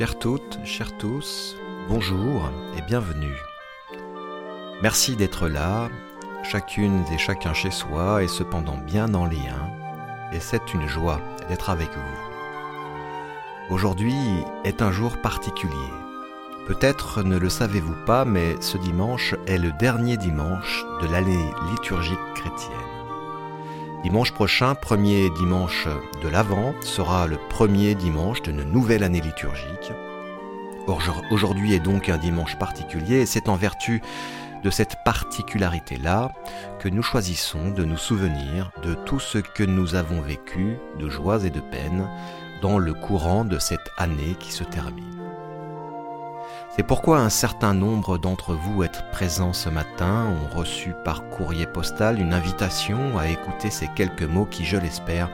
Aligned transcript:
Chères 0.00 0.18
toutes, 0.18 0.58
chers 0.64 0.96
tous, 0.96 1.58
bonjour 1.86 2.50
et 2.74 2.80
bienvenue. 2.80 3.36
Merci 4.80 5.14
d'être 5.14 5.46
là, 5.46 5.90
chacune 6.42 7.04
et 7.12 7.18
chacun 7.18 7.52
chez 7.52 7.70
soi 7.70 8.22
et 8.22 8.26
cependant 8.26 8.78
bien 8.78 9.12
en 9.12 9.26
lien, 9.26 9.70
et 10.32 10.40
c'est 10.40 10.72
une 10.72 10.88
joie 10.88 11.20
d'être 11.50 11.68
avec 11.68 11.90
vous. 11.90 13.74
Aujourd'hui 13.74 14.16
est 14.64 14.80
un 14.80 14.90
jour 14.90 15.18
particulier. 15.18 15.92
Peut-être 16.66 17.22
ne 17.22 17.36
le 17.36 17.50
savez-vous 17.50 18.06
pas, 18.06 18.24
mais 18.24 18.58
ce 18.62 18.78
dimanche 18.78 19.34
est 19.46 19.58
le 19.58 19.72
dernier 19.72 20.16
dimanche 20.16 20.82
de 21.02 21.08
l'année 21.08 21.50
liturgique 21.72 22.18
chrétienne. 22.34 22.89
Dimanche 24.02 24.32
prochain, 24.32 24.74
premier 24.74 25.28
dimanche 25.28 25.86
de 26.22 26.28
l'Avent, 26.28 26.72
sera 26.80 27.26
le 27.26 27.36
premier 27.50 27.94
dimanche 27.94 28.40
d'une 28.40 28.62
nouvelle 28.62 29.04
année 29.04 29.20
liturgique. 29.20 29.92
Aujourd'hui 31.30 31.74
est 31.74 31.80
donc 31.80 32.08
un 32.08 32.16
dimanche 32.16 32.56
particulier 32.58 33.20
et 33.20 33.26
c'est 33.26 33.50
en 33.50 33.56
vertu 33.56 34.00
de 34.64 34.70
cette 34.70 34.96
particularité-là 35.04 36.32
que 36.78 36.88
nous 36.88 37.02
choisissons 37.02 37.70
de 37.70 37.84
nous 37.84 37.98
souvenir 37.98 38.72
de 38.82 38.94
tout 38.94 39.20
ce 39.20 39.36
que 39.36 39.64
nous 39.64 39.94
avons 39.94 40.22
vécu 40.22 40.78
de 40.98 41.10
joies 41.10 41.44
et 41.44 41.50
de 41.50 41.60
peines 41.60 42.08
dans 42.62 42.78
le 42.78 42.94
courant 42.94 43.44
de 43.44 43.58
cette 43.58 43.90
année 43.98 44.34
qui 44.40 44.50
se 44.50 44.64
termine. 44.64 45.29
C'est 46.76 46.84
pourquoi 46.84 47.18
un 47.18 47.30
certain 47.30 47.74
nombre 47.74 48.16
d'entre 48.16 48.54
vous 48.54 48.84
êtes 48.84 49.02
présents 49.10 49.52
ce 49.52 49.68
matin 49.68 50.26
ont 50.26 50.56
reçu 50.56 50.94
par 51.04 51.28
courrier 51.28 51.66
postal 51.66 52.20
une 52.20 52.32
invitation 52.32 53.18
à 53.18 53.26
écouter 53.26 53.70
ces 53.70 53.88
quelques 53.88 54.22
mots 54.22 54.46
qui, 54.46 54.64
je 54.64 54.76
l'espère, 54.76 55.28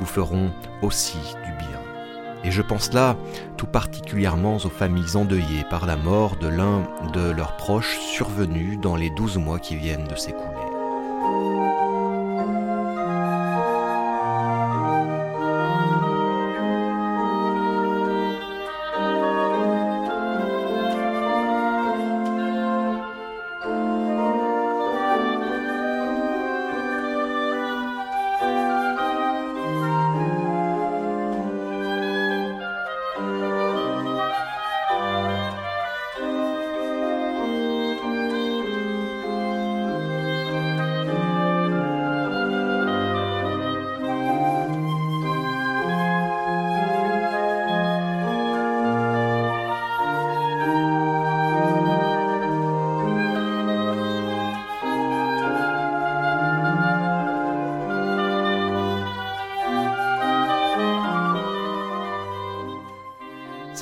vous 0.00 0.06
feront 0.06 0.50
aussi 0.80 1.18
du 1.44 1.52
bien. 1.52 1.78
Et 2.42 2.50
je 2.50 2.62
pense 2.62 2.94
là 2.94 3.16
tout 3.58 3.66
particulièrement 3.66 4.56
aux 4.56 4.70
familles 4.70 5.14
endeuillées 5.14 5.64
par 5.68 5.84
la 5.84 5.96
mort 5.96 6.36
de 6.36 6.48
l'un 6.48 6.88
de 7.12 7.30
leurs 7.30 7.56
proches 7.58 7.98
survenus 7.98 8.80
dans 8.80 8.96
les 8.96 9.10
douze 9.10 9.36
mois 9.36 9.58
qui 9.58 9.76
viennent 9.76 10.08
de 10.08 10.16
s'écouler. 10.16 10.51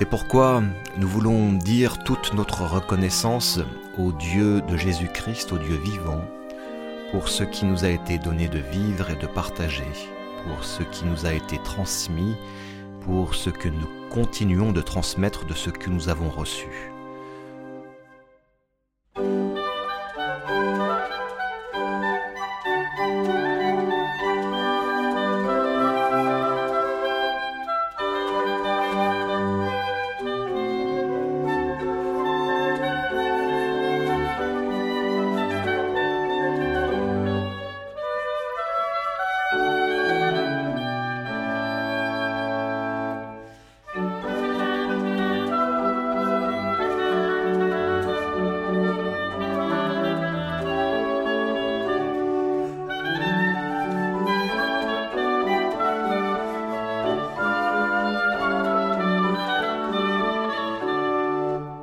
C'est 0.00 0.06
pourquoi 0.06 0.62
nous 0.96 1.06
voulons 1.06 1.52
dire 1.52 2.02
toute 2.02 2.32
notre 2.32 2.62
reconnaissance 2.62 3.60
au 3.98 4.12
Dieu 4.12 4.62
de 4.62 4.74
Jésus-Christ, 4.74 5.52
au 5.52 5.58
Dieu 5.58 5.76
vivant, 5.76 6.24
pour 7.10 7.28
ce 7.28 7.44
qui 7.44 7.66
nous 7.66 7.84
a 7.84 7.90
été 7.90 8.16
donné 8.16 8.48
de 8.48 8.60
vivre 8.60 9.10
et 9.10 9.16
de 9.16 9.26
partager, 9.26 9.92
pour 10.42 10.64
ce 10.64 10.84
qui 10.84 11.04
nous 11.04 11.26
a 11.26 11.34
été 11.34 11.58
transmis, 11.64 12.34
pour 13.02 13.34
ce 13.34 13.50
que 13.50 13.68
nous 13.68 13.88
continuons 14.08 14.72
de 14.72 14.80
transmettre 14.80 15.44
de 15.44 15.52
ce 15.52 15.68
que 15.68 15.90
nous 15.90 16.08
avons 16.08 16.30
reçu. 16.30 16.89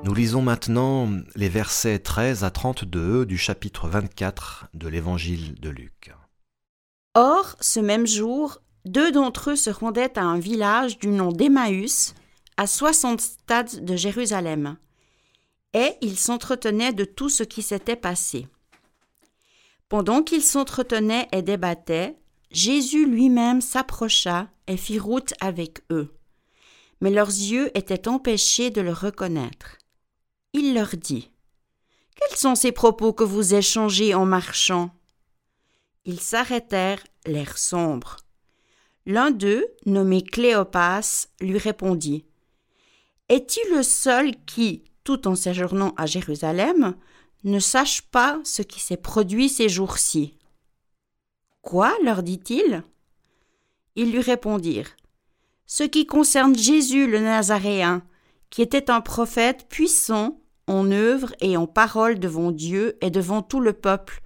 Nous 0.08 0.14
lisons 0.14 0.42
maintenant 0.42 1.10
les 1.36 1.50
versets 1.50 2.00
13 2.00 2.46
à 2.46 2.50
32 2.50 3.26
du 3.26 3.38
chapitre 3.38 3.90
24 3.90 4.68
de 4.74 4.88
l'évangile 4.88 5.56
de 5.56 5.68
Luc. 5.68 6.14
Or, 7.14 7.58
ce 7.60 7.82
même 7.82 8.08
jour, 8.08 8.62
deux 8.86 9.12
d'entre 9.12 9.50
eux 9.50 9.56
se 9.58 9.70
rendaient 9.70 10.18
à 10.18 10.24
un 10.24 10.40
village 10.40 10.98
du 10.98 11.10
nom 11.10 11.34
d'Emmaüs, 11.34 12.16
à 12.56 12.68
soixante 12.68 13.20
stades 13.20 13.84
de 13.84 13.98
Jérusalem, 13.98 14.78
et 15.74 15.96
ils 16.00 16.18
s'entretenaient 16.18 16.94
de 16.94 17.04
tout 17.04 17.28
ce 17.28 17.44
qui 17.44 17.62
s'était 17.62 17.98
passé. 17.98 18.48
Pendant 19.90 20.24
qu'ils 20.24 20.42
s'entretenaient 20.42 21.28
et 21.34 21.42
débattaient, 21.42 22.16
Jésus 22.50 23.06
lui-même 23.06 23.60
s'approcha 23.60 24.48
et 24.68 24.78
fit 24.78 25.00
route 25.00 25.34
avec 25.42 25.82
eux. 25.92 26.16
Mais 27.02 27.12
leurs 27.12 27.28
yeux 27.28 27.78
étaient 27.78 28.08
empêchés 28.08 28.70
de 28.70 28.80
le 28.80 28.94
reconnaître. 28.94 29.78
Il 30.54 30.74
leur 30.74 30.96
dit 30.96 31.30
Quels 32.16 32.38
sont 32.38 32.56
ces 32.56 32.72
propos 32.72 33.14
que 33.14 33.24
vous 33.24 33.54
échangez 33.54 34.14
en 34.14 34.26
marchant? 34.26 34.92
Ils 36.06 36.20
s'arrêtèrent, 36.20 37.04
l'air 37.26 37.58
sombre. 37.58 38.18
L'un 39.06 39.32
d'eux, 39.32 39.66
nommé 39.86 40.22
Cléopas, 40.22 41.28
lui 41.42 41.58
répondit 41.58 42.26
Es-tu 43.30 43.60
le 43.74 43.84
seul 43.84 44.36
qui, 44.46 44.84
tout 45.04 45.28
en 45.28 45.36
séjournant 45.36 45.94
à 45.98 46.06
Jérusalem, 46.06 46.96
ne 47.44 47.60
sache 47.60 48.02
pas 48.02 48.40
ce 48.44 48.62
qui 48.62 48.80
s'est 48.80 48.98
produit 48.98 49.50
ces 49.50 49.70
jours-ci? 49.70 50.34
Quoi 51.62 51.94
leur 52.04 52.24
dit-il? 52.24 52.84
Ils 53.96 54.12
lui 54.12 54.22
répondirent 54.22 54.96
Ce 55.66 55.84
qui 55.84 56.06
concerne 56.06 56.58
Jésus 56.58 57.08
le 57.08 57.20
Nazaréen, 57.20 58.04
qui 58.50 58.62
était 58.62 58.90
un 58.90 59.02
prophète 59.02 59.68
puissant 59.70 60.40
en 60.68 60.92
œuvre 60.92 61.34
et 61.40 61.58
en 61.58 61.68
parole 61.68 62.20
devant 62.20 62.52
Dieu 62.52 62.98
et 63.02 63.10
devant 63.10 63.42
tout 63.42 63.60
le 63.60 63.74
peuple. 63.74 64.22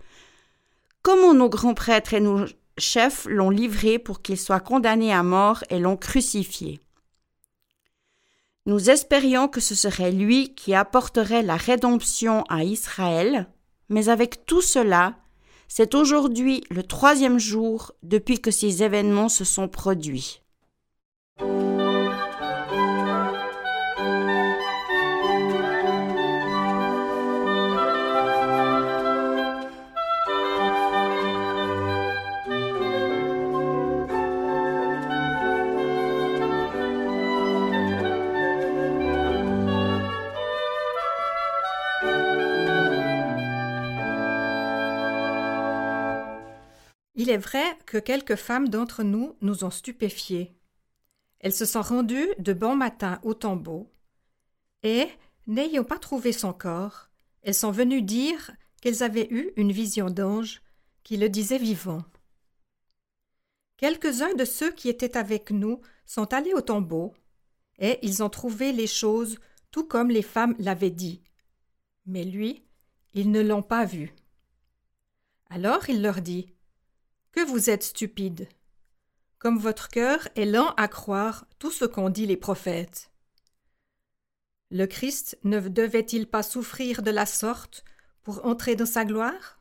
Comment 1.01 1.33
nos 1.33 1.49
grands 1.49 1.73
prêtres 1.73 2.13
et 2.13 2.19
nos 2.19 2.45
chefs 2.77 3.25
l'ont 3.29 3.49
livré 3.49 3.99
pour 3.99 4.21
qu'il 4.21 4.37
soit 4.37 4.59
condamné 4.59 5.13
à 5.13 5.23
mort 5.23 5.63
et 5.69 5.79
l'ont 5.79 5.97
crucifié. 5.97 6.81
Nous 8.65 8.89
espérions 8.89 9.47
que 9.47 9.61
ce 9.61 9.75
serait 9.75 10.11
lui 10.11 10.53
qui 10.53 10.75
apporterait 10.75 11.43
la 11.43 11.57
rédemption 11.57 12.43
à 12.49 12.63
Israël, 12.63 13.47
mais 13.89 14.09
avec 14.09 14.45
tout 14.45 14.61
cela, 14.61 15.15
c'est 15.67 15.95
aujourd'hui 15.95 16.63
le 16.69 16.83
troisième 16.83 17.39
jour 17.39 17.93
depuis 18.03 18.39
que 18.39 18.51
ces 18.51 18.83
événements 18.83 19.29
se 19.29 19.45
sont 19.45 19.67
produits. 19.67 20.40
Est 47.31 47.37
vrai 47.37 47.77
que 47.85 47.97
quelques 47.97 48.35
femmes 48.35 48.69
d'entre 48.69 49.03
nous 49.03 49.35
nous 49.41 49.63
ont 49.63 49.71
stupéfiés. 49.71 50.53
Elles 51.39 51.53
se 51.53 51.65
sont 51.65 51.81
rendues 51.81 52.29
de 52.37 52.53
bon 52.53 52.75
matin 52.75 53.19
au 53.23 53.33
tombeau, 53.33 53.91
Et, 54.83 55.07
n'ayant 55.47 55.83
pas 55.83 55.99
trouvé 55.99 56.31
son 56.31 56.53
corps, 56.53 57.09
elles 57.41 57.55
sont 57.55 57.71
venues 57.71 58.01
dire 58.01 58.51
qu'elles 58.81 59.03
avaient 59.03 59.27
eu 59.29 59.51
une 59.55 59.71
vision 59.71 60.09
d'ange 60.09 60.61
qui 61.03 61.17
le 61.17 61.29
disait 61.29 61.57
vivant. 61.57 62.03
Quelques-uns 63.77 64.33
de 64.35 64.45
ceux 64.45 64.71
qui 64.71 64.89
étaient 64.89 65.17
avec 65.17 65.51
nous 65.51 65.81
sont 66.05 66.33
allés 66.33 66.53
au 66.53 66.61
tombeau, 66.61 67.13
et 67.79 67.97
ils 68.03 68.21
ont 68.21 68.29
trouvé 68.29 68.71
les 68.71 68.87
choses 68.87 69.39
tout 69.71 69.85
comme 69.85 70.09
les 70.09 70.21
femmes 70.21 70.55
l'avaient 70.59 70.91
dit. 70.91 71.23
Mais 72.05 72.23
lui, 72.23 72.63
ils 73.13 73.31
ne 73.31 73.41
l'ont 73.41 73.63
pas 73.63 73.85
vu. 73.85 74.13
Alors 75.49 75.89
il 75.89 76.01
leur 76.01 76.21
dit 76.21 76.53
Que 77.31 77.45
vous 77.45 77.69
êtes 77.69 77.83
stupides 77.83 78.47
comme 79.41 79.57
votre 79.57 79.89
cœur 79.89 80.27
est 80.35 80.45
lent 80.45 80.71
à 80.77 80.87
croire 80.87 81.47
tout 81.57 81.71
ce 81.71 81.85
qu'ont 81.85 82.11
dit 82.11 82.27
les 82.27 82.37
prophètes. 82.37 83.09
Le 84.69 84.85
Christ 84.85 85.39
ne 85.43 85.59
devait-il 85.59 86.27
pas 86.27 86.43
souffrir 86.43 87.01
de 87.01 87.09
la 87.09 87.25
sorte 87.25 87.83
pour 88.21 88.45
entrer 88.45 88.75
dans 88.75 88.85
sa 88.85 89.03
gloire? 89.03 89.59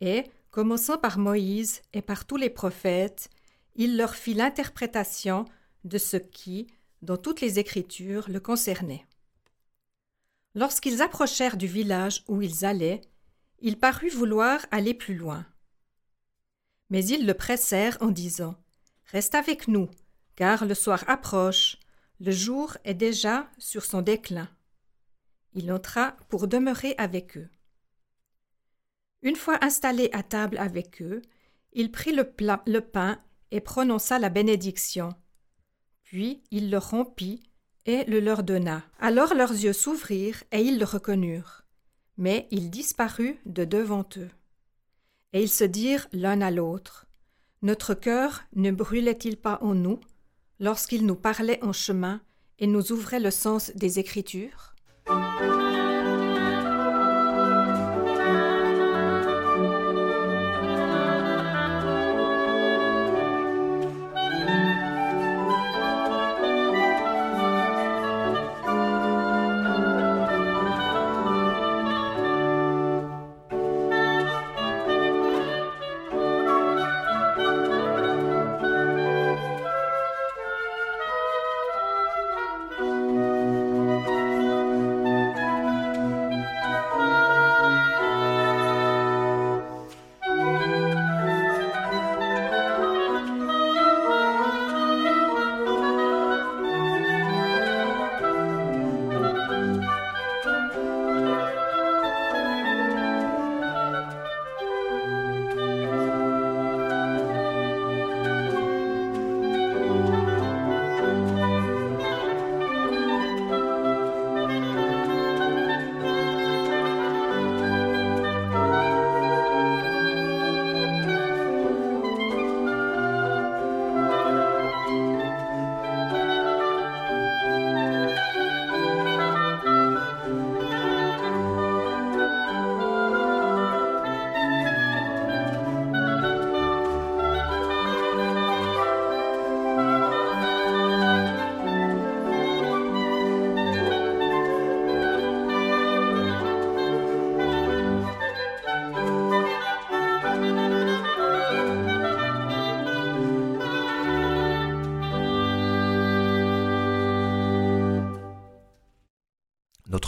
Et, 0.00 0.24
commençant 0.50 0.98
par 0.98 1.16
Moïse 1.16 1.80
et 1.92 2.02
par 2.02 2.24
tous 2.24 2.36
les 2.36 2.50
prophètes, 2.50 3.30
il 3.76 3.96
leur 3.96 4.16
fit 4.16 4.34
l'interprétation 4.34 5.44
de 5.84 5.96
ce 5.96 6.16
qui, 6.16 6.66
dans 7.02 7.16
toutes 7.16 7.40
les 7.40 7.60
Écritures, 7.60 8.28
le 8.28 8.40
concernait. 8.40 9.06
Lorsqu'ils 10.56 11.02
approchèrent 11.02 11.56
du 11.56 11.68
village 11.68 12.24
où 12.26 12.42
ils 12.42 12.64
allaient, 12.64 13.00
il 13.60 13.78
parut 13.78 14.08
vouloir 14.08 14.66
aller 14.72 14.92
plus 14.92 15.14
loin. 15.14 15.46
Mais 16.90 17.04
ils 17.04 17.26
le 17.26 17.34
pressèrent 17.34 17.96
en 18.00 18.10
disant 18.10 18.56
Reste 19.06 19.34
avec 19.34 19.68
nous, 19.68 19.88
car 20.36 20.66
le 20.66 20.74
soir 20.74 21.04
approche, 21.08 21.78
le 22.20 22.32
jour 22.32 22.76
est 22.84 22.94
déjà 22.94 23.48
sur 23.58 23.84
son 23.84 24.02
déclin. 24.02 24.48
Il 25.54 25.72
entra 25.72 26.16
pour 26.28 26.46
demeurer 26.46 26.94
avec 26.98 27.38
eux. 27.38 27.48
Une 29.22 29.36
fois 29.36 29.58
installé 29.64 30.10
à 30.12 30.22
table 30.22 30.58
avec 30.58 31.02
eux, 31.02 31.22
il 31.72 31.90
prit 31.90 32.12
le, 32.12 32.30
le 32.66 32.80
pain 32.80 33.18
et 33.50 33.60
prononça 33.60 34.18
la 34.18 34.28
bénédiction. 34.28 35.14
Puis 36.02 36.42
il 36.50 36.70
le 36.70 36.78
rompit 36.78 37.42
et 37.86 38.04
le 38.04 38.20
leur 38.20 38.42
donna. 38.42 38.82
Alors 38.98 39.34
leurs 39.34 39.52
yeux 39.52 39.72
s'ouvrirent 39.72 40.42
et 40.52 40.62
ils 40.62 40.78
le 40.78 40.84
reconnurent. 40.84 41.62
Mais 42.16 42.48
il 42.50 42.70
disparut 42.70 43.38
de 43.46 43.64
devant 43.64 44.06
eux. 44.16 44.30
Et 45.32 45.42
ils 45.42 45.50
se 45.50 45.64
dirent 45.64 46.06
l'un 46.12 46.40
à 46.40 46.50
l'autre 46.50 47.06
Notre 47.62 47.94
cœur 47.94 48.42
ne 48.54 48.70
brûlait-il 48.70 49.36
pas 49.36 49.58
en 49.62 49.74
nous 49.74 50.00
lorsqu'il 50.58 51.06
nous 51.06 51.14
parlait 51.14 51.62
en 51.62 51.72
chemin 51.72 52.20
et 52.58 52.66
nous 52.66 52.92
ouvrait 52.92 53.20
le 53.20 53.30
sens 53.30 53.70
des 53.74 53.98
Écritures? 53.98 54.74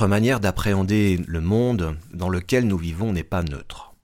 Notre 0.03 0.11
manière 0.11 0.41
d'appréhender 0.41 1.21
le 1.29 1.41
monde 1.41 1.97
dans 2.13 2.29
lequel 2.29 2.67
nous 2.67 2.77
vivons 2.77 3.13
n'est 3.13 3.23
pas 3.23 3.45
neutre. 3.45 3.95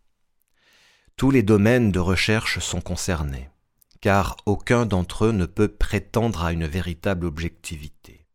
Tous 1.16 1.32
les 1.32 1.42
domaines 1.42 1.90
de 1.90 1.98
recherche 1.98 2.60
sont 2.60 2.80
concernés, 2.80 3.48
car 4.00 4.36
aucun 4.46 4.86
d'entre 4.86 5.24
eux 5.24 5.32
ne 5.32 5.44
peut 5.44 5.66
prétendre 5.66 6.44
à 6.44 6.52
une 6.52 6.66
véritable 6.66 7.26
objectivité. 7.26 8.28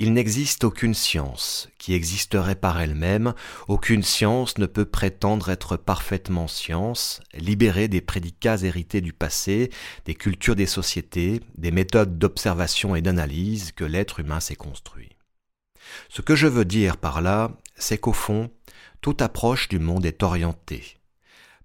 Il 0.00 0.12
n'existe 0.12 0.64
aucune 0.64 0.94
science 0.94 1.68
qui 1.78 1.94
existerait 1.94 2.56
par 2.56 2.80
elle-même, 2.80 3.34
aucune 3.68 4.02
science 4.02 4.58
ne 4.58 4.66
peut 4.66 4.86
prétendre 4.86 5.50
être 5.50 5.76
parfaitement 5.76 6.48
science, 6.48 7.20
libérée 7.32 7.86
des 7.86 8.00
prédicats 8.00 8.64
hérités 8.64 9.00
du 9.00 9.12
passé, 9.12 9.70
des 10.04 10.16
cultures 10.16 10.56
des 10.56 10.66
sociétés, 10.66 11.42
des 11.56 11.70
méthodes 11.70 12.18
d'observation 12.18 12.96
et 12.96 13.02
d'analyse 13.02 13.70
que 13.70 13.84
l'être 13.84 14.18
humain 14.18 14.40
s'est 14.40 14.56
construit. 14.56 15.15
Ce 16.08 16.22
que 16.22 16.34
je 16.34 16.46
veux 16.46 16.64
dire 16.64 16.96
par 16.96 17.20
là, 17.20 17.50
c'est 17.76 17.98
qu'au 17.98 18.12
fond, 18.12 18.50
toute 19.00 19.22
approche 19.22 19.68
du 19.68 19.78
monde 19.78 20.06
est 20.06 20.22
orientée. 20.22 20.96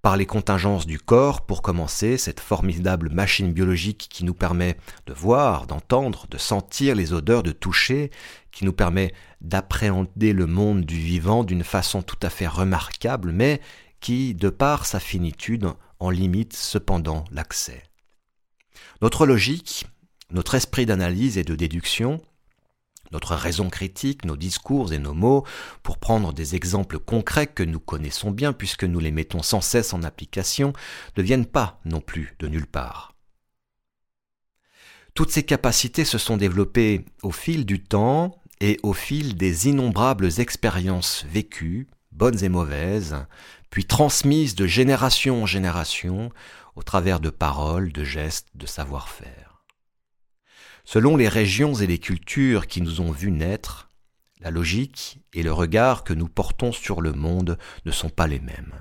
Par 0.01 0.17
les 0.17 0.25
contingences 0.25 0.87
du 0.87 0.97
corps, 0.97 1.45
pour 1.45 1.61
commencer, 1.61 2.17
cette 2.17 2.39
formidable 2.39 3.11
machine 3.11 3.53
biologique 3.53 4.07
qui 4.09 4.23
nous 4.23 4.33
permet 4.33 4.77
de 5.05 5.13
voir, 5.13 5.67
d'entendre, 5.67 6.25
de 6.27 6.39
sentir 6.39 6.95
les 6.95 7.13
odeurs, 7.13 7.43
de 7.43 7.51
toucher, 7.51 8.09
qui 8.51 8.65
nous 8.65 8.73
permet 8.73 9.13
d'appréhender 9.41 10.33
le 10.33 10.47
monde 10.47 10.81
du 10.85 10.97
vivant 10.97 11.43
d'une 11.43 11.63
façon 11.63 12.01
tout 12.01 12.17
à 12.23 12.31
fait 12.31 12.47
remarquable, 12.47 13.31
mais 13.31 13.61
qui, 13.99 14.33
de 14.33 14.49
par 14.49 14.87
sa 14.87 14.99
finitude, 14.99 15.67
en 15.99 16.09
limite 16.09 16.53
cependant 16.53 17.23
l'accès. 17.31 17.83
Notre 19.03 19.27
logique, 19.27 19.85
notre 20.31 20.55
esprit 20.55 20.87
d'analyse 20.87 21.37
et 21.37 21.43
de 21.43 21.55
déduction, 21.55 22.19
notre 23.11 23.35
raison 23.35 23.69
critique, 23.69 24.25
nos 24.25 24.37
discours 24.37 24.93
et 24.93 24.99
nos 24.99 25.13
mots, 25.13 25.45
pour 25.83 25.97
prendre 25.97 26.33
des 26.33 26.55
exemples 26.55 26.99
concrets 26.99 27.47
que 27.47 27.63
nous 27.63 27.79
connaissons 27.79 28.31
bien 28.31 28.53
puisque 28.53 28.83
nous 28.83 28.99
les 28.99 29.11
mettons 29.11 29.43
sans 29.43 29.61
cesse 29.61 29.93
en 29.93 30.03
application, 30.03 30.73
ne 31.17 31.23
viennent 31.23 31.45
pas 31.45 31.79
non 31.85 32.01
plus 32.01 32.35
de 32.39 32.47
nulle 32.47 32.67
part. 32.67 33.15
Toutes 35.13 35.31
ces 35.31 35.43
capacités 35.43 36.05
se 36.05 36.17
sont 36.17 36.37
développées 36.37 37.05
au 37.21 37.31
fil 37.31 37.65
du 37.65 37.83
temps 37.83 38.39
et 38.61 38.79
au 38.83 38.93
fil 38.93 39.35
des 39.35 39.67
innombrables 39.67 40.39
expériences 40.39 41.25
vécues, 41.29 41.87
bonnes 42.11 42.43
et 42.43 42.49
mauvaises, 42.49 43.25
puis 43.69 43.85
transmises 43.85 44.55
de 44.55 44.67
génération 44.67 45.43
en 45.43 45.45
génération 45.45 46.31
au 46.75 46.83
travers 46.83 47.19
de 47.19 47.29
paroles, 47.29 47.91
de 47.91 48.03
gestes, 48.03 48.47
de 48.55 48.65
savoir-faire. 48.65 49.50
Selon 50.93 51.15
les 51.15 51.29
régions 51.29 51.73
et 51.73 51.87
les 51.87 51.99
cultures 51.99 52.67
qui 52.67 52.81
nous 52.81 52.99
ont 52.99 53.11
vus 53.11 53.31
naître, 53.31 53.87
la 54.41 54.51
logique 54.51 55.21
et 55.33 55.41
le 55.41 55.53
regard 55.53 56.03
que 56.03 56.11
nous 56.11 56.27
portons 56.27 56.73
sur 56.73 56.99
le 56.99 57.13
monde 57.13 57.57
ne 57.85 57.91
sont 57.91 58.09
pas 58.09 58.27
les 58.27 58.41
mêmes. 58.41 58.73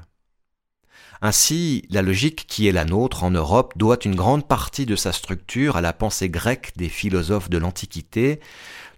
Ainsi, 1.22 1.86
la 1.88 2.02
logique 2.02 2.48
qui 2.48 2.66
est 2.66 2.72
la 2.72 2.84
nôtre 2.84 3.22
en 3.22 3.30
Europe 3.30 3.74
doit 3.76 3.98
une 4.04 4.16
grande 4.16 4.48
partie 4.48 4.86
de 4.86 4.96
sa 4.96 5.12
structure 5.12 5.76
à 5.76 5.80
la 5.80 5.92
pensée 5.92 6.28
grecque 6.28 6.72
des 6.74 6.88
philosophes 6.88 7.48
de 7.48 7.58
l'Antiquité, 7.58 8.40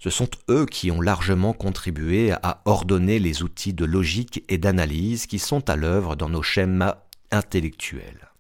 Ce 0.01 0.09
sont 0.09 0.31
eux 0.49 0.65
qui 0.65 0.91
ont 0.91 1.03
largement 1.03 1.53
contribué 1.53 2.33
à 2.43 2.63
ordonner 2.65 3.19
les 3.19 3.43
outils 3.43 3.75
de 3.75 3.85
logique 3.85 4.43
et 4.49 4.57
d'analyse 4.57 5.27
qui 5.27 5.39
sont 5.39 5.69
à 5.69 5.77
l'œuvre 5.77 6.17
dans 6.17 6.31
nos 6.31 6.43
schémas 6.43 6.97
intellectuels. 7.31 8.32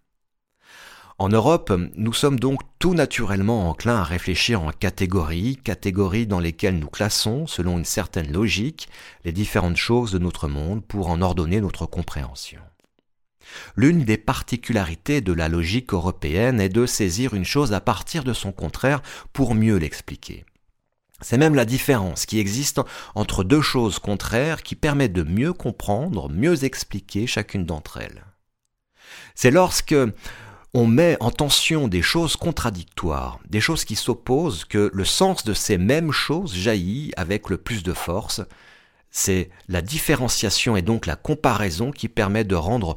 En 1.22 1.28
Europe, 1.28 1.72
nous 1.94 2.12
sommes 2.12 2.40
donc 2.40 2.62
tout 2.80 2.94
naturellement 2.94 3.70
enclins 3.70 3.98
à 3.98 4.02
réfléchir 4.02 4.60
en 4.60 4.72
catégories, 4.72 5.56
catégories 5.56 6.26
dans 6.26 6.40
lesquelles 6.40 6.80
nous 6.80 6.88
classons, 6.88 7.46
selon 7.46 7.78
une 7.78 7.84
certaine 7.84 8.32
logique, 8.32 8.88
les 9.24 9.30
différentes 9.30 9.76
choses 9.76 10.10
de 10.10 10.18
notre 10.18 10.48
monde 10.48 10.84
pour 10.84 11.10
en 11.10 11.22
ordonner 11.22 11.60
notre 11.60 11.86
compréhension. 11.86 12.60
L'une 13.76 14.02
des 14.02 14.16
particularités 14.16 15.20
de 15.20 15.32
la 15.32 15.48
logique 15.48 15.94
européenne 15.94 16.60
est 16.60 16.68
de 16.68 16.86
saisir 16.86 17.34
une 17.34 17.44
chose 17.44 17.72
à 17.72 17.80
partir 17.80 18.24
de 18.24 18.32
son 18.32 18.50
contraire 18.50 19.00
pour 19.32 19.54
mieux 19.54 19.76
l'expliquer. 19.76 20.44
C'est 21.20 21.38
même 21.38 21.54
la 21.54 21.64
différence 21.64 22.26
qui 22.26 22.40
existe 22.40 22.80
entre 23.14 23.44
deux 23.44 23.62
choses 23.62 24.00
contraires 24.00 24.64
qui 24.64 24.74
permet 24.74 25.08
de 25.08 25.22
mieux 25.22 25.52
comprendre, 25.52 26.28
mieux 26.28 26.64
expliquer 26.64 27.28
chacune 27.28 27.64
d'entre 27.64 27.98
elles. 27.98 28.24
C'est 29.36 29.52
lorsque 29.52 29.94
on 30.74 30.86
met 30.86 31.16
en 31.20 31.30
tension 31.30 31.86
des 31.86 32.00
choses 32.00 32.36
contradictoires, 32.36 33.38
des 33.48 33.60
choses 33.60 33.84
qui 33.84 33.94
s'opposent, 33.94 34.64
que 34.64 34.90
le 34.92 35.04
sens 35.04 35.44
de 35.44 35.52
ces 35.52 35.76
mêmes 35.76 36.12
choses 36.12 36.54
jaillit 36.54 37.12
avec 37.16 37.50
le 37.50 37.58
plus 37.58 37.82
de 37.82 37.92
force. 37.92 38.40
C'est 39.10 39.50
la 39.68 39.82
différenciation 39.82 40.76
et 40.76 40.82
donc 40.82 41.04
la 41.04 41.16
comparaison 41.16 41.90
qui 41.90 42.08
permet 42.08 42.44
de 42.44 42.54
rendre 42.54 42.96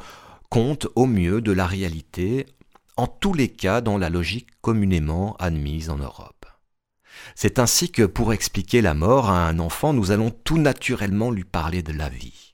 compte 0.50 0.88
au 0.96 1.06
mieux 1.06 1.42
de 1.42 1.52
la 1.52 1.68
réalité, 1.68 2.46
en 2.96 3.08
tous 3.08 3.34
les 3.34 3.50
cas 3.50 3.82
dans 3.82 3.98
la 3.98 4.10
logique 4.10 4.48
communément 4.62 5.36
admise 5.38 5.90
en 5.90 5.98
Europe. 5.98 6.46
C'est 7.36 7.60
ainsi 7.60 7.92
que 7.92 8.04
pour 8.04 8.32
expliquer 8.32 8.82
la 8.82 8.94
mort 8.94 9.30
à 9.30 9.48
un 9.48 9.60
enfant, 9.60 9.92
nous 9.92 10.12
allons 10.12 10.32
tout 10.32 10.58
naturellement 10.58 11.32
lui 11.32 11.44
parler 11.44 11.84
de 11.84 11.92
la 11.92 12.08
vie. 12.08 12.45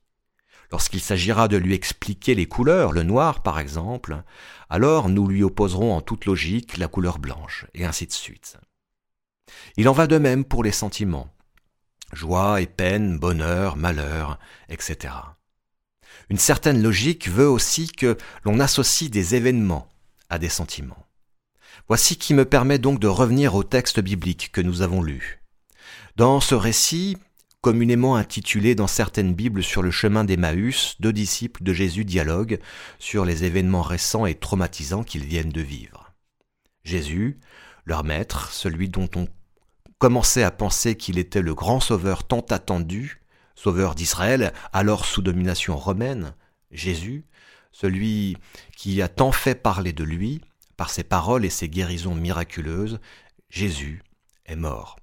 Lorsqu'il 0.71 1.01
s'agira 1.01 1.47
de 1.47 1.57
lui 1.57 1.73
expliquer 1.73 2.33
les 2.33 2.45
couleurs, 2.45 2.93
le 2.93 3.03
noir 3.03 3.43
par 3.43 3.59
exemple, 3.59 4.23
alors 4.69 5.09
nous 5.09 5.27
lui 5.27 5.43
opposerons 5.43 5.93
en 5.93 6.01
toute 6.01 6.25
logique 6.25 6.77
la 6.77 6.87
couleur 6.87 7.19
blanche, 7.19 7.65
et 7.73 7.85
ainsi 7.85 8.07
de 8.07 8.13
suite. 8.13 8.57
Il 9.75 9.89
en 9.89 9.93
va 9.93 10.07
de 10.07 10.17
même 10.17 10.45
pour 10.45 10.63
les 10.63 10.71
sentiments. 10.71 11.29
Joie 12.13 12.61
et 12.61 12.67
peine, 12.67 13.19
bonheur, 13.19 13.75
malheur, 13.75 14.39
etc. 14.69 15.13
Une 16.29 16.37
certaine 16.37 16.81
logique 16.81 17.27
veut 17.29 17.49
aussi 17.49 17.89
que 17.89 18.17
l'on 18.43 18.59
associe 18.59 19.09
des 19.09 19.35
événements 19.35 19.89
à 20.29 20.39
des 20.39 20.49
sentiments. 20.49 21.05
Voici 21.87 22.15
qui 22.15 22.33
me 22.33 22.45
permet 22.45 22.79
donc 22.79 22.99
de 22.99 23.07
revenir 23.07 23.55
au 23.55 23.63
texte 23.63 23.99
biblique 23.99 24.51
que 24.53 24.61
nous 24.61 24.81
avons 24.81 25.01
lu. 25.01 25.41
Dans 26.15 26.39
ce 26.39 26.55
récit, 26.55 27.17
communément 27.61 28.15
intitulé 28.15 28.73
dans 28.73 28.87
certaines 28.87 29.35
Bibles 29.35 29.63
sur 29.63 29.83
le 29.83 29.91
chemin 29.91 30.23
d'Emmaüs, 30.23 30.95
deux 30.99 31.13
disciples 31.13 31.63
de 31.63 31.73
Jésus 31.73 32.05
dialoguent 32.05 32.59
sur 32.97 33.23
les 33.23 33.43
événements 33.43 33.83
récents 33.83 34.25
et 34.25 34.35
traumatisants 34.35 35.03
qu'ils 35.03 35.25
viennent 35.25 35.51
de 35.51 35.61
vivre. 35.61 36.11
Jésus, 36.83 37.39
leur 37.85 38.03
maître, 38.03 38.51
celui 38.51 38.89
dont 38.89 39.09
on 39.15 39.27
commençait 39.99 40.43
à 40.43 40.49
penser 40.49 40.95
qu'il 40.95 41.19
était 41.19 41.43
le 41.43 41.53
grand 41.53 41.79
sauveur 41.79 42.23
tant 42.23 42.45
attendu, 42.49 43.21
sauveur 43.53 43.93
d'Israël, 43.93 44.53
alors 44.73 45.05
sous 45.05 45.21
domination 45.21 45.77
romaine, 45.77 46.33
Jésus, 46.71 47.25
celui 47.71 48.37
qui 48.75 49.03
a 49.03 49.07
tant 49.07 49.31
fait 49.31 49.55
parler 49.55 49.93
de 49.93 50.03
lui, 50.03 50.41
par 50.77 50.89
ses 50.89 51.03
paroles 51.03 51.45
et 51.45 51.51
ses 51.51 51.69
guérisons 51.69 52.15
miraculeuses, 52.15 52.99
Jésus 53.51 54.01
est 54.47 54.55
mort. 54.55 55.00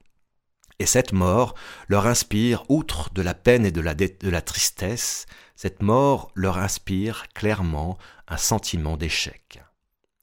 Et 0.81 0.87
cette 0.87 1.13
mort 1.13 1.55
leur 1.89 2.07
inspire, 2.07 2.65
outre 2.69 3.11
de 3.13 3.23
la 3.23 3.35
peine 3.35 3.67
et 3.67 3.73
de 3.73 3.81
la, 3.81 4.43
tristesse, 4.43 5.27
cette 5.57 5.83
mort 5.83 6.31
leur 6.35 6.59
inspire 6.59 7.27
clairement 7.35 7.99
un 8.29 8.37
sentiment 8.37 8.97
d'échec. 8.97 9.61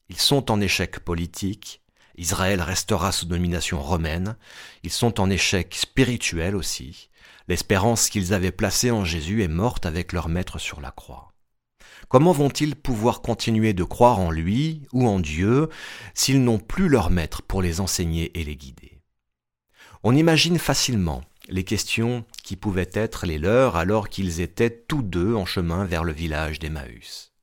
Ils 0.07 0.19
sont 0.19 0.51
en 0.51 0.62
échec 0.62 1.00
politique, 1.00 1.81
Israël 2.17 2.62
restera 2.62 3.12
sous 3.12 3.25
domination 3.25 3.81
romaine, 3.81 4.38
ils 4.83 4.91
sont 4.91 5.19
en 5.19 5.29
échec 5.29 5.75
spirituel 5.75 6.55
aussi, 6.55 7.09
l'espérance 7.50 8.09
qu'ils 8.09 8.33
avaient 8.33 8.51
placée 8.51 8.91
en 8.91 9.03
Jésus 9.03 9.43
est 9.43 9.50
morte 9.50 9.85
avec 9.85 10.13
leur 10.13 10.29
maître 10.29 10.57
sur 10.57 10.79
la 10.79 10.91
croix. 10.91 11.33
Comment 12.07 12.31
vont-ils 12.31 12.75
pouvoir 12.75 13.21
continuer 13.21 13.74
de 13.74 13.83
croire 13.83 14.19
en 14.19 14.31
lui 14.31 14.83
ou 14.93 15.07
en 15.07 15.19
Dieu 15.19 15.69
s'ils 16.13 16.43
n'ont 16.43 16.59
plus 16.59 16.88
leur 16.88 17.09
maître 17.09 17.41
pour 17.41 17.62
les 17.62 17.81
enseigner 17.81 18.39
et 18.39 18.43
les 18.43 18.55
guider? 18.55 18.95
On 20.07 20.15
imagine 20.15 20.59
facilement 20.59 21.24
les 21.50 21.63
questions 21.63 22.25
qui 22.43 22.55
pouvaient 22.55 22.91
être 22.93 23.25
les 23.25 23.39
leurs 23.39 23.75
alors 23.75 24.07
qu'ils 24.07 24.39
étaient 24.39 24.69
tous 24.69 25.01
deux 25.01 25.33
en 25.33 25.47
chemin 25.47 25.83
vers 25.83 26.03
le 26.03 26.13
village 26.13 26.59
d'Emmaüs. 26.59 27.33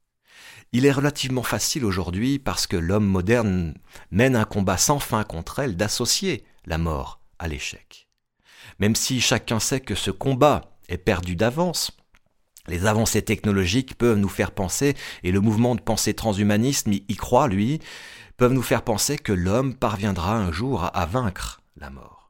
Il 0.70 0.86
est 0.86 0.92
relativement 0.92 1.42
facile 1.42 1.84
aujourd'hui, 1.84 2.38
parce 2.38 2.68
que 2.68 2.76
l'homme 2.76 3.04
moderne 3.04 3.74
mène 4.12 4.36
un 4.36 4.44
combat 4.44 4.76
sans 4.76 5.00
fin 5.00 5.24
contre 5.24 5.58
elle, 5.58 5.76
d'associer 5.76 6.44
la 6.64 6.78
mort 6.78 7.20
à 7.40 7.48
l'échec. 7.48 8.06
Même 8.78 8.94
si 8.94 9.20
chacun 9.20 9.58
sait 9.58 9.80
que 9.80 9.96
ce 9.96 10.12
combat 10.12 10.78
est 10.88 10.98
perdu 10.98 11.34
d'avance, 11.34 11.90
les 12.68 12.86
avancées 12.86 13.22
technologiques 13.22 13.98
peuvent 13.98 14.18
nous 14.18 14.28
faire 14.28 14.52
penser, 14.52 14.94
et 15.24 15.32
le 15.32 15.40
mouvement 15.40 15.74
de 15.74 15.80
pensée 15.80 16.14
transhumanisme 16.14 16.92
y 16.92 17.16
croit, 17.16 17.48
lui, 17.48 17.80
peuvent 18.36 18.52
nous 18.52 18.62
faire 18.62 18.82
penser 18.82 19.18
que 19.18 19.32
l'homme 19.32 19.74
parviendra 19.74 20.36
un 20.36 20.52
jour 20.52 20.88
à 20.94 21.06
vaincre 21.06 21.60
la 21.76 21.90
mort. 21.90 22.21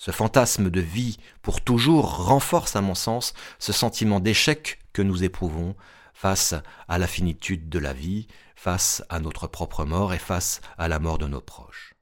Ce 0.00 0.12
fantasme 0.12 0.70
de 0.70 0.80
vie 0.80 1.18
pour 1.42 1.60
toujours 1.60 2.24
renforce, 2.24 2.74
à 2.74 2.80
mon 2.80 2.94
sens, 2.94 3.34
ce 3.58 3.74
sentiment 3.74 4.18
d'échec 4.18 4.78
que 4.94 5.02
nous 5.02 5.24
éprouvons 5.24 5.76
face 6.14 6.54
à 6.88 6.96
la 6.96 7.06
finitude 7.06 7.68
de 7.68 7.78
la 7.78 7.92
vie, 7.92 8.26
face 8.56 9.04
à 9.10 9.20
notre 9.20 9.46
propre 9.46 9.84
mort 9.84 10.14
et 10.14 10.18
face 10.18 10.62
à 10.78 10.88
la 10.88 11.00
mort 11.00 11.18
de 11.18 11.26
nos 11.26 11.42
proches. 11.42 11.92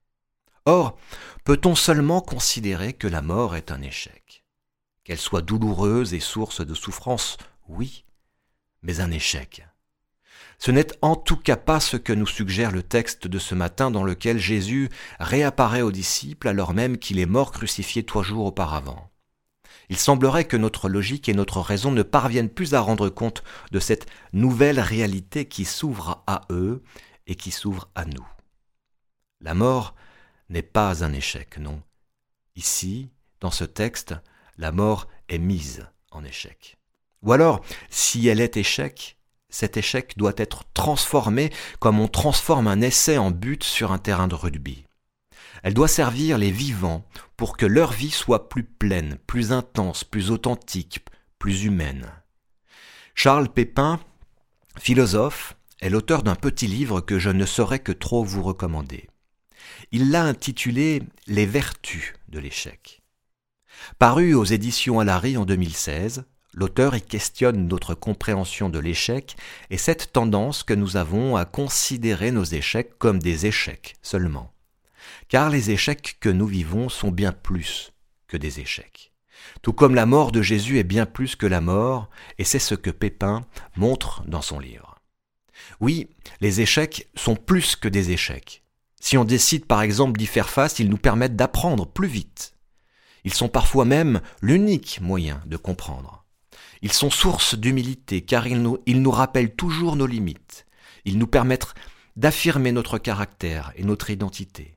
Or, 0.65 0.97
peut-on 1.43 1.75
seulement 1.75 2.21
considérer 2.21 2.93
que 2.93 3.09
la 3.09 3.21
mort 3.21 3.57
est 3.57 3.73
un 3.73 3.83
échec? 3.83 4.45
Qu'elle 5.03 5.19
soit 5.19 5.43
douloureuse 5.43 6.15
et 6.15 6.21
source 6.21 6.65
de 6.65 6.75
souffrance, 6.75 7.37
oui, 7.67 8.05
mais 8.81 9.01
un 9.01 9.11
échec. 9.11 9.68
Ce 10.59 10.73
n'est 10.73 10.89
en 11.03 11.15
tout 11.15 11.37
cas 11.37 11.57
pas 11.57 11.79
ce 11.79 11.97
que 11.97 12.13
nous 12.13 12.27
suggère 12.27 12.73
le 12.73 12.83
texte 12.83 13.29
de 13.29 13.39
ce 13.39 13.55
matin 13.55 13.91
dans 13.93 14.03
lequel 14.03 14.39
Jésus 14.39 14.89
réapparaît 15.21 15.83
aux 15.83 15.93
disciples 15.93 16.49
alors 16.49 16.75
même 16.75 16.99
qu'il 16.99 17.21
est 17.21 17.27
mort 17.27 17.53
crucifié 17.53 18.05
trois 18.05 18.25
jours 18.25 18.45
auparavant. 18.45 19.11
Il 19.89 19.97
semblerait 19.97 20.47
que 20.47 20.57
notre 20.57 20.89
logique 20.89 21.29
et 21.29 21.35
notre 21.35 21.61
raison 21.61 21.93
ne 21.93 22.03
parviennent 22.03 22.51
plus 22.51 22.75
à 22.75 22.81
rendre 22.81 23.09
compte 23.09 23.43
de 23.71 23.79
cette 23.79 24.07
nouvelle 24.33 24.81
réalité 24.81 25.47
qui 25.47 25.65
s'ouvre 25.65 26.25
à 26.27 26.43
eux 26.51 26.83
et 27.27 27.37
qui 27.37 27.53
s'ouvre 27.53 27.89
à 27.95 28.05
nous. 28.05 28.27
La 29.41 29.55
mort 29.55 29.95
n'est 30.51 30.63
pas 30.63 31.05
un 31.05 31.13
échec, 31.13 31.59
non. 31.59 31.81
Ici, 32.57 33.11
dans 33.41 33.53
ce 33.53 33.65
texte, 33.65 34.15
la 34.57 34.73
mort 34.73 35.07
est 35.29 35.39
mise 35.39 35.87
en 36.11 36.25
échec. 36.25 36.77
Ou 37.23 37.33
alors, 37.33 37.65
si 37.89 38.27
elle 38.29 38.41
est 38.41 38.57
échec, 38.57 39.18
cet 39.51 39.77
échec 39.77 40.17
doit 40.17 40.35
être 40.37 40.65
transformé 40.75 41.51
comme 41.79 42.01
on 42.01 42.09
transforme 42.09 42.67
un 42.69 42.81
essai 42.81 43.19
en 43.19 43.31
but 43.31 43.65
sur 43.65 43.93
un 43.93 43.99
terrain 43.99 44.29
de 44.29 44.35
rugby. 44.35 44.85
Elle 45.63 45.75
doit 45.75 45.89
servir 45.89 46.39
les 46.39 46.51
vivants 46.51 47.05
pour 47.37 47.57
que 47.57 47.67
leur 47.67 47.93
vie 47.93 48.11
soit 48.11 48.49
plus 48.49 48.65
pleine, 48.65 49.19
plus 49.27 49.53
intense, 49.53 50.05
plus 50.05 50.31
authentique, 50.31 51.01
plus 51.39 51.65
humaine. 51.65 52.13
Charles 53.15 53.49
Pépin, 53.49 53.99
philosophe, 54.79 55.57
est 55.81 55.91
l'auteur 55.91 56.23
d'un 56.23 56.35
petit 56.35 56.67
livre 56.67 57.01
que 57.01 57.19
je 57.19 57.31
ne 57.31 57.47
saurais 57.47 57.79
que 57.81 57.93
trop 57.93 58.25
vous 58.25 58.43
recommander. 58.43 59.09
Il 59.93 60.11
l'a 60.11 60.25
intitulé 60.25 61.03
Les 61.27 61.47
vertus 61.47 62.15
de 62.29 62.39
l'échec. 62.39 63.03
Paru 63.99 64.35
aux 64.35 64.45
éditions 64.45 65.01
Alary 65.01 65.37
en 65.37 65.45
2016, 65.45 66.25
L'auteur 66.55 66.97
y 66.97 67.03
questionne 67.03 67.69
notre 67.69 67.95
compréhension 67.95 68.69
de 68.69 68.79
l'échec 68.79 69.37
et 69.71 69.77
cette 69.77 70.13
tendance 70.13 70.63
que 70.63 70.75
nous 70.75 70.97
avons 70.97 71.37
à 71.37 71.45
considérer 71.45 72.31
nos 72.31 72.45
échecs 72.45 72.99
comme 72.99 73.19
des 73.19 73.47
échecs 73.47 73.97
seulement. 74.03 74.53
Car 75.29 75.51
les 75.51 75.71
échecs 75.71 76.17
que 76.21 76.29
nous 76.29 76.47
vivons 76.47 76.89
sont 76.89 77.11
bien 77.11 77.33
plus 77.33 77.93
que 78.27 78.37
des 78.37 78.61
échecs. 78.61 79.13
Tout 79.63 79.73
comme 79.73 79.95
la 79.95 80.07
mort 80.07 80.33
de 80.33 80.43
Jésus 80.43 80.79
est 80.79 80.85
bien 80.85 81.07
plus 81.07 81.37
que 81.37 81.47
la 81.47 81.61
mort, 81.61 82.09
et 82.39 82.45
c'est 82.45 82.59
ce 82.59 82.75
que 82.75 82.91
Pépin 82.91 83.45
montre 83.77 84.23
dans 84.27 84.43
son 84.43 84.59
livre. 84.59 84.97
Oui, 85.81 86.09
les 86.41 86.61
échecs 86.61 87.09
sont 87.15 87.37
plus 87.37 87.77
que 87.77 87.89
des 87.89 88.11
échecs. 88.11 88.63
Si 89.01 89.17
on 89.17 89.25
décide 89.25 89.67
par 89.67 89.83
exemple 89.83 90.19
d'y 90.19 90.27
faire 90.27 90.51
face, 90.51 90.79
ils 90.79 90.89
nous 90.89 90.97
permettent 90.97 91.37
d'apprendre 91.37 91.87
plus 91.87 92.09
vite. 92.09 92.55
Ils 93.25 93.35
sont 93.35 93.49
parfois 93.49 93.85
même 93.85 94.21
l'unique 94.41 95.01
moyen 95.01 95.41
de 95.47 95.57
comprendre. 95.57 96.18
Ils 96.83 96.93
sont 96.93 97.11
source 97.11 97.55
d'humilité 97.57 98.23
car 98.23 98.47
ils 98.47 98.63
nous, 98.63 99.11
rappellent 99.11 99.55
toujours 99.55 99.97
nos 99.97 100.07
limites. 100.07 100.67
Ils 101.05 101.19
nous 101.19 101.27
permettent 101.27 101.75
d'affirmer 102.17 102.73
notre 102.73 102.99
caractère 102.99 103.73
et 103.77 103.85
notre 103.85 104.11
identité. 104.11 104.77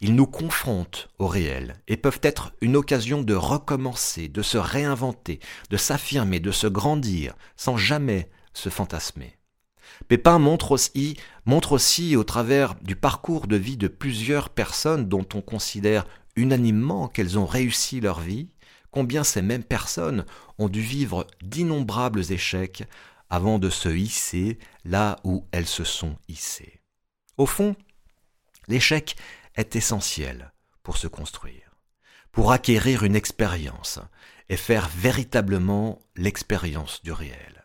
ils 0.00 0.14
nous 0.14 0.26
confrontent 0.26 1.08
au 1.18 1.26
réel 1.26 1.76
et 1.88 1.96
peuvent 1.96 2.20
être 2.22 2.52
une 2.60 2.76
occasion 2.76 3.22
de 3.22 3.34
recommencer, 3.34 4.28
de 4.28 4.42
se 4.42 4.58
réinventer, 4.58 5.40
de 5.70 5.76
s'affirmer, 5.76 6.40
de 6.40 6.52
se 6.52 6.66
grandir, 6.66 7.34
sans 7.56 7.76
jamais 7.76 8.30
se 8.52 8.68
fantasmer. 8.68 9.36
Pépin 10.08 10.38
montre 10.38 10.72
aussi, 10.72 11.16
montre 11.44 11.72
aussi 11.72 12.16
au 12.16 12.24
travers 12.24 12.74
du 12.76 12.96
parcours 12.96 13.46
de 13.46 13.56
vie 13.56 13.76
de 13.76 13.88
plusieurs 13.88 14.48
personnes 14.48 15.08
dont 15.08 15.26
on 15.34 15.40
considère 15.40 16.06
unanimement 16.36 17.08
qu'elles 17.08 17.38
ont 17.38 17.46
réussi 17.46 18.00
leur 18.00 18.20
vie, 18.20 18.48
combien 18.90 19.24
ces 19.24 19.42
mêmes 19.42 19.64
personnes 19.64 20.24
ont 20.60 20.68
dû 20.68 20.82
vivre 20.82 21.26
d'innombrables 21.42 22.30
échecs 22.30 22.84
avant 23.30 23.58
de 23.58 23.70
se 23.70 23.88
hisser 23.88 24.58
là 24.84 25.18
où 25.24 25.46
elles 25.52 25.66
se 25.66 25.84
sont 25.84 26.16
hissées. 26.28 26.80
Au 27.38 27.46
fond, 27.46 27.74
l'échec 28.68 29.16
est 29.56 29.74
essentiel 29.74 30.52
pour 30.82 30.98
se 30.98 31.06
construire, 31.06 31.74
pour 32.30 32.52
acquérir 32.52 33.04
une 33.04 33.16
expérience 33.16 34.00
et 34.48 34.56
faire 34.56 34.88
véritablement 34.88 36.00
l'expérience 36.16 37.02
du 37.02 37.12
réel. 37.12 37.64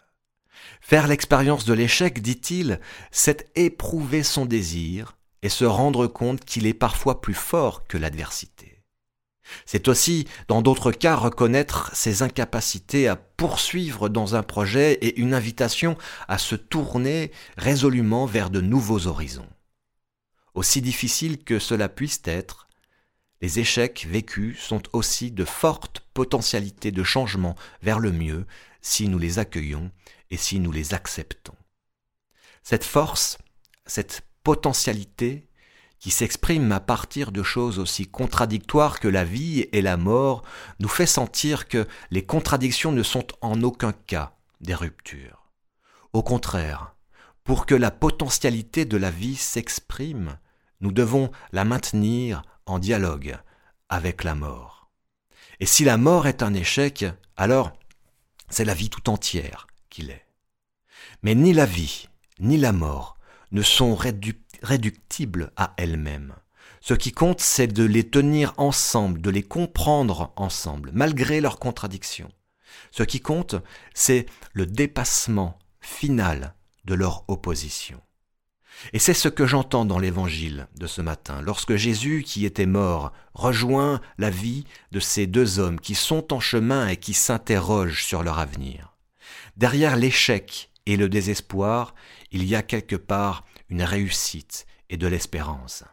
Faire 0.80 1.08
l'expérience 1.08 1.66
de 1.66 1.74
l'échec, 1.74 2.22
dit-il, 2.22 2.80
c'est 3.12 3.52
éprouver 3.56 4.24
son 4.24 4.46
désir 4.46 5.18
et 5.42 5.50
se 5.50 5.66
rendre 5.66 6.08
compte 6.08 6.46
qu'il 6.46 6.66
est 6.66 6.74
parfois 6.74 7.22
plus 7.22 7.34
fort 7.34 7.86
que 7.88 7.98
l'adversité. 7.98 8.75
C'est 9.66 9.88
aussi, 9.88 10.28
dans 10.48 10.62
d'autres 10.62 10.92
cas, 10.92 11.16
reconnaître 11.16 11.96
ses 11.96 12.24
incapacités 12.24 13.08
à 13.08 13.16
poursuivre 13.16 14.10
dans 14.10 14.36
un 14.36 14.44
projet 14.44 14.94
et 14.94 15.20
une 15.20 15.34
invitation 15.34 15.98
à 16.28 16.38
se 16.38 16.56
tourner 16.56 17.32
résolument 17.58 18.26
vers 18.26 18.50
de 18.50 18.62
nouveaux 18.62 19.08
horizons. 19.08 19.50
Aussi 20.54 20.82
difficile 20.82 21.44
que 21.44 21.60
cela 21.60 21.90
puisse 21.90 22.22
être, 22.26 22.68
les 23.42 23.60
échecs 23.60 24.08
vécus 24.10 24.60
sont 24.60 24.82
aussi 24.94 25.32
de 25.32 25.46
fortes 25.46 26.00
potentialités 26.14 26.92
de 26.92 27.04
changement 27.04 27.56
vers 27.82 28.00
le 28.00 28.12
mieux 28.12 28.46
si 28.82 29.10
nous 29.10 29.20
les 29.20 29.40
accueillons 29.40 29.92
et 30.32 30.38
si 30.38 30.60
nous 30.60 30.72
les 30.72 30.94
acceptons. 30.94 31.56
Cette 32.64 32.86
force, 32.86 33.38
cette 33.86 34.24
potentialité, 34.44 35.48
qui 36.06 36.12
s'exprime 36.12 36.72
à 36.72 36.80
partir 36.80 37.32
de 37.32 37.42
choses 37.42 37.80
aussi 37.80 38.06
contradictoires 38.06 39.00
que 39.00 39.08
la 39.08 39.24
vie 39.24 39.62
et 39.72 39.82
la 39.82 39.98
mort, 39.98 40.44
nous 40.80 40.88
fait 40.88 41.08
sentir 41.08 41.68
que 41.68 41.88
les 42.12 42.24
contradictions 42.24 42.92
ne 42.92 43.02
sont 43.02 43.26
en 43.42 43.64
aucun 43.64 43.92
cas 43.92 44.36
des 44.62 44.76
ruptures. 44.76 45.50
Au 46.14 46.22
contraire, 46.22 46.94
pour 47.44 47.66
que 47.66 47.74
la 47.74 47.90
potentialité 47.90 48.86
de 48.86 48.98
la 48.98 49.10
vie 49.10 49.36
s'exprime, 49.36 50.38
nous 50.80 50.92
devons 50.92 51.32
la 51.52 51.66
maintenir 51.66 52.44
en 52.68 52.78
dialogue 52.78 53.40
avec 53.90 54.24
la 54.24 54.36
mort. 54.36 54.92
Et 55.60 55.66
si 55.66 55.86
la 55.86 55.98
mort 55.98 56.28
est 56.28 56.44
un 56.44 56.54
échec, 56.54 57.04
alors 57.36 57.74
c'est 58.52 58.64
la 58.64 58.76
vie 58.76 58.92
tout 58.92 59.10
entière 59.10 59.66
qu'il 59.90 60.12
est. 60.12 60.28
Mais 61.24 61.34
ni 61.34 61.52
la 61.52 61.66
vie, 61.66 62.10
ni 62.38 62.58
la 62.58 62.74
mort 62.74 63.15
ne 63.52 63.62
sont 63.62 63.96
réductibles 63.96 65.52
à 65.56 65.74
elles-mêmes. 65.78 66.36
Ce 66.82 66.94
qui 66.94 67.12
compte, 67.12 67.42
c'est 67.42 67.68
de 67.68 67.84
les 67.84 68.08
tenir 68.08 68.54
ensemble, 68.58 69.22
de 69.22 69.32
les 69.32 69.44
comprendre 69.44 70.32
ensemble, 70.36 70.92
malgré 70.94 71.42
leurs 71.42 71.58
contradictions. 71.58 72.32
Ce 72.92 73.04
qui 73.04 73.22
compte, 73.22 73.56
c'est 73.94 74.28
le 74.54 74.66
dépassement 74.66 75.58
final 75.82 76.54
de 76.86 76.94
leur 76.94 77.24
opposition. 77.28 78.02
Et 78.94 79.00
c'est 79.00 79.14
ce 79.14 79.30
que 79.30 79.46
j'entends 79.46 79.86
dans 79.86 80.00
l'évangile 80.00 80.68
de 80.78 80.86
ce 80.86 81.02
matin, 81.02 81.42
lorsque 81.42 81.76
Jésus, 81.76 82.24
qui 82.26 82.46
était 82.46 82.66
mort, 82.66 83.14
rejoint 83.34 84.02
la 84.18 84.30
vie 84.30 84.66
de 84.92 85.00
ces 85.00 85.28
deux 85.28 85.60
hommes 85.60 85.80
qui 85.80 85.96
sont 85.96 86.34
en 86.34 86.40
chemin 86.40 86.88
et 86.88 86.98
qui 86.98 87.14
s'interrogent 87.14 88.04
sur 88.04 88.22
leur 88.22 88.40
avenir. 88.40 88.94
Derrière 89.58 89.96
l'échec 89.96 90.70
et 90.86 90.98
le 90.98 91.10
désespoir, 91.10 91.96
il 92.32 92.44
y 92.44 92.56
a 92.56 92.62
quelque 92.62 92.96
part 92.96 93.46
une 93.70 93.84
réussite 93.84 94.66
et 94.90 94.98
de 94.98 95.08
l'espérance. 95.08 95.84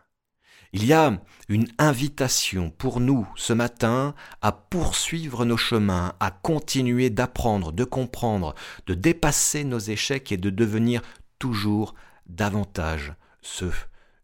Il 0.75 0.87
y 0.87 0.95
a 0.95 1.21
une 1.49 1.69
invitation 1.77 2.71
pour 2.71 3.01
nous 3.01 3.29
ce 3.37 3.53
matin 3.53 4.15
à 4.41 4.53
poursuivre 4.53 5.45
nos 5.45 5.59
chemins, 5.59 6.15
à 6.19 6.31
continuer 6.31 7.11
d'apprendre, 7.11 7.73
de 7.73 7.85
comprendre, 7.85 8.55
de 8.87 8.95
dépasser 8.95 9.65
nos 9.65 9.79
échecs 9.79 10.33
et 10.33 10.39
de 10.39 10.49
devenir 10.49 11.03
toujours 11.39 11.95
davantage 12.27 13.13
ceux 13.43 13.75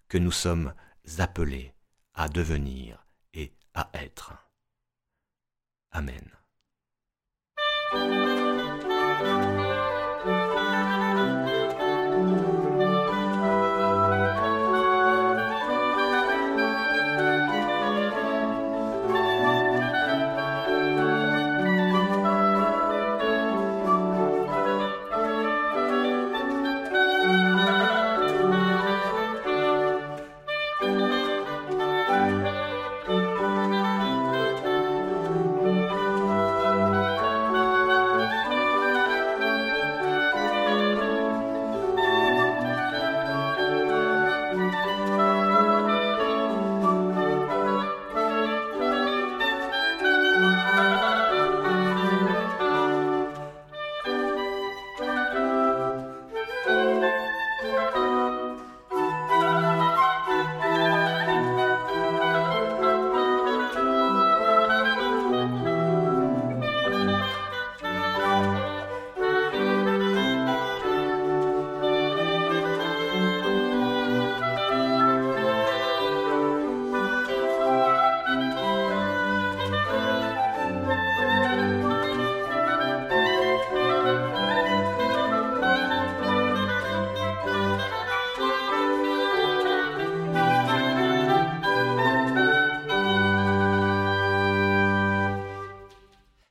que 0.08 0.16
nous 0.16 0.32
sommes 0.32 0.72
appelés 1.18 1.74
à 2.14 2.28
devenir 2.28 3.04
et 3.34 3.52
à 3.74 3.90
être. 3.92 4.32
Amen. 5.92 6.37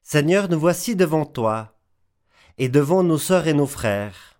Seigneur, 0.10 0.48
nous 0.48 0.58
voici 0.58 0.96
devant 0.96 1.26
toi, 1.26 1.78
et 2.58 2.70
devant 2.70 3.04
nos 3.04 3.18
sœurs 3.18 3.48
et 3.48 3.54
nos 3.54 3.68
frères. 3.68 4.40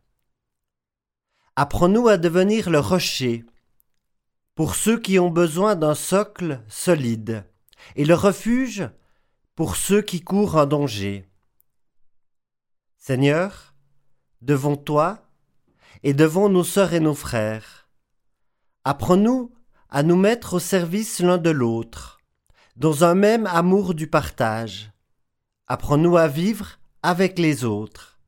Apprends-nous 1.58 2.08
à 2.08 2.16
devenir 2.16 2.70
le 2.70 2.80
rocher, 2.80 3.46
pour 4.56 4.76
ceux 4.76 4.98
qui 4.98 5.20
ont 5.20 5.30
besoin 5.30 5.76
d'un 5.76 5.94
socle 5.94 6.64
solide, 6.70 7.46
et 7.98 8.06
le 8.06 8.14
refuge 8.14 8.90
pour 9.56 9.76
ceux 9.76 10.02
qui 10.02 10.22
courent 10.22 10.56
en 10.56 10.68
danger. 10.68 11.30
Seigneur, 12.96 13.74
devant 14.42 14.78
toi, 14.78 15.28
et 16.02 16.14
devant 16.14 16.48
nos 16.48 16.64
sœurs 16.64 16.94
et 16.94 17.02
nos 17.02 17.14
frères, 17.14 17.90
apprends-nous 18.86 19.54
à 19.90 20.02
nous 20.02 20.16
mettre 20.16 20.54
au 20.54 20.60
service 20.60 21.20
l'un 21.20 21.38
de 21.38 21.50
l'autre, 21.50 22.22
dans 22.78 23.04
un 23.04 23.16
même 23.16 23.46
amour 23.48 23.96
du 23.96 24.08
partage 24.08 24.94
Apprends-nous 25.70 26.16
à 26.16 26.30
vivre 26.30 26.80
avec 27.04 27.38
les 27.38 27.66
autres 27.66 28.20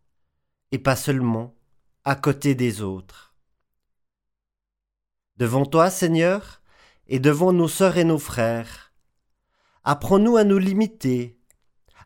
et 0.72 0.78
pas 0.78 0.98
seulement 0.98 1.56
à 2.04 2.16
côté 2.16 2.54
des 2.54 2.82
autres. 2.82 3.34
Devant 5.38 5.66
toi, 5.66 5.90
Seigneur, 5.90 6.62
et 7.08 7.20
devant 7.20 7.54
nos 7.54 7.70
sœurs 7.70 7.98
et 7.98 8.04
nos 8.04 8.20
frères, 8.20 8.94
apprends-nous 9.86 10.36
à 10.36 10.44
nous 10.44 10.58
limiter, 10.58 11.40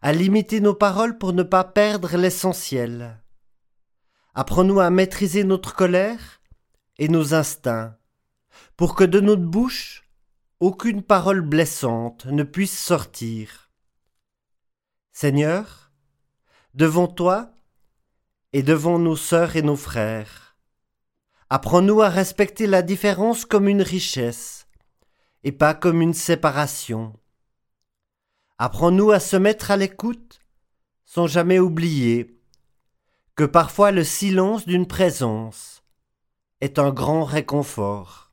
à 0.04 0.14
limiter 0.14 0.62
nos 0.62 0.76
paroles 0.76 1.18
pour 1.18 1.34
ne 1.34 1.42
pas 1.42 1.64
perdre 1.64 2.16
l'essentiel. 2.16 3.20
Apprends-nous 4.36 4.80
à 4.80 4.92
maîtriser 4.92 5.44
notre 5.44 5.74
colère 5.76 6.42
et 7.00 7.08
nos 7.08 7.34
instincts, 7.34 7.98
pour 8.78 8.94
que 8.94 9.04
de 9.04 9.20
notre 9.20 9.42
bouche, 9.42 10.04
aucune 10.60 11.02
parole 11.02 11.42
blessante 11.42 12.28
ne 12.28 12.44
puisse 12.44 12.78
sortir. 12.78 13.63
Seigneur, 15.16 15.92
devant 16.74 17.08
toi 17.08 17.52
et 18.52 18.64
devant 18.64 18.98
nos 18.98 19.16
sœurs 19.16 19.56
et 19.56 19.62
nos 19.62 19.76
frères, 19.76 20.58
apprends-nous 21.52 22.02
à 22.02 22.10
respecter 22.10 22.66
la 22.66 22.82
différence 22.82 23.46
comme 23.46 23.68
une 23.68 23.84
richesse 23.84 24.68
et 25.44 25.52
pas 25.52 25.76
comme 25.76 26.02
une 26.02 26.16
séparation. 26.16 27.14
Apprends-nous 28.58 29.12
à 29.12 29.20
se 29.20 29.36
mettre 29.36 29.70
à 29.70 29.78
l'écoute 29.78 30.40
sans 31.06 31.28
jamais 31.28 31.60
oublier 31.60 32.42
que 33.36 33.44
parfois 33.44 33.92
le 33.92 34.04
silence 34.04 34.66
d'une 34.66 34.88
présence 34.88 35.84
est 36.60 36.80
un 36.80 36.90
grand 36.90 37.24
réconfort. 37.24 38.32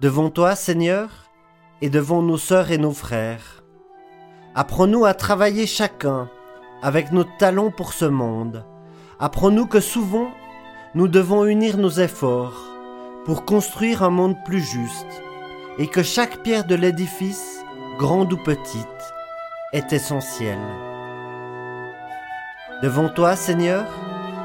Devant 0.00 0.28
toi, 0.28 0.54
Seigneur, 0.54 1.30
et 1.80 1.88
devant 1.88 2.20
nos 2.20 2.38
sœurs 2.38 2.70
et 2.72 2.78
nos 2.78 2.92
frères, 2.92 3.64
apprends-nous 4.58 5.04
à 5.04 5.14
travailler 5.14 5.68
chacun 5.68 6.28
avec 6.82 7.12
nos 7.12 7.22
talents 7.22 7.70
pour 7.70 7.92
ce 7.92 8.06
monde. 8.06 8.64
Apprends-nous 9.20 9.66
que 9.66 9.78
souvent, 9.78 10.32
nous 10.96 11.06
devons 11.06 11.44
unir 11.44 11.76
nos 11.76 11.90
efforts 11.90 12.60
pour 13.24 13.44
construire 13.44 14.02
un 14.02 14.10
monde 14.10 14.34
plus 14.44 14.60
juste 14.60 15.22
et 15.78 15.86
que 15.86 16.02
chaque 16.02 16.42
pierre 16.42 16.64
de 16.64 16.74
l'édifice, 16.74 17.60
grande 18.00 18.32
ou 18.32 18.36
petite, 18.36 19.14
est 19.72 19.92
essentielle. 19.92 20.58
Devant 22.82 23.10
toi, 23.10 23.36
Seigneur, 23.36 23.86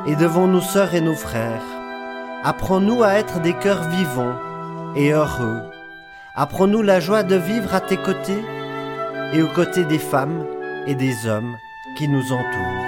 et 0.06 0.16
devant 0.16 0.46
nos 0.46 0.62
sœurs 0.62 0.94
et 0.94 1.02
nos 1.02 1.16
frères, 1.16 1.64
apprends-nous 2.44 3.02
à 3.02 3.14
être 3.14 3.42
des 3.42 3.54
cœurs 3.54 3.90
vivants 3.90 4.36
et 4.96 5.12
heureux. 5.12 5.64
Apprends-nous 6.36 6.84
la 6.84 7.00
joie 7.00 7.24
de 7.24 7.36
vivre 7.36 7.74
à 7.74 7.82
tes 7.82 7.98
côtés 7.98 8.44
et 9.34 9.42
aux 9.42 9.48
côtés 9.48 9.86
des 9.86 10.00
femmes 10.00 10.46
et 10.86 10.94
des 10.94 11.26
hommes 11.28 11.58
qui 11.96 12.08
nous 12.08 12.32
entourent. 12.32 12.84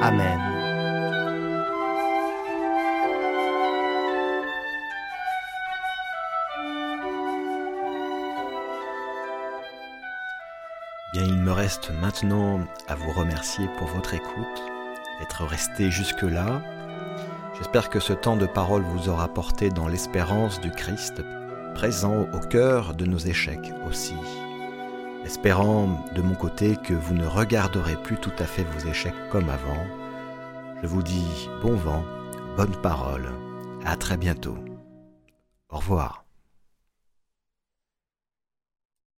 Amen. 0.00 0.40
Bien, 11.12 11.24
il 11.24 11.38
me 11.38 11.52
reste 11.52 11.90
maintenant 12.00 12.60
à 12.86 12.94
vous 12.94 13.10
remercier 13.10 13.66
pour 13.76 13.88
votre 13.88 14.14
écoute, 14.14 14.62
d'être 15.18 15.44
resté 15.44 15.90
jusque-là. 15.90 16.62
J'espère 17.56 17.90
que 17.90 18.00
ce 18.00 18.12
temps 18.12 18.36
de 18.36 18.46
parole 18.46 18.82
vous 18.82 19.08
aura 19.08 19.28
porté 19.28 19.68
dans 19.68 19.88
l'espérance 19.88 20.60
du 20.60 20.70
Christ, 20.70 21.22
présent 21.74 22.26
au 22.32 22.38
cœur 22.38 22.94
de 22.94 23.04
nos 23.04 23.18
échecs 23.18 23.72
aussi. 23.86 24.14
Espérant 25.24 25.88
de 26.14 26.22
mon 26.22 26.34
côté 26.34 26.76
que 26.76 26.94
vous 26.94 27.14
ne 27.14 27.26
regarderez 27.26 27.96
plus 27.96 28.16
tout 28.16 28.32
à 28.38 28.44
fait 28.44 28.64
vos 28.64 28.88
échecs 28.88 29.28
comme 29.30 29.50
avant, 29.50 29.84
je 30.82 30.86
vous 30.86 31.02
dis 31.02 31.48
bon 31.62 31.74
vent, 31.74 32.04
bonne 32.56 32.76
parole, 32.82 33.28
à 33.84 33.96
très 33.96 34.16
bientôt. 34.16 34.56
Au 35.70 35.76
revoir. 35.78 36.27